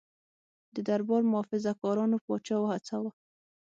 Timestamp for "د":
0.75-0.77